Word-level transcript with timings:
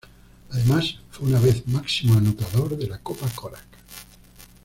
Además 0.49 0.95
fue 1.11 1.27
una 1.27 1.39
vez 1.39 1.67
máximo 1.67 2.17
anotador 2.17 2.75
de 2.75 2.87
la 2.87 2.97
Copa 2.97 3.27
Korac. 3.35 3.67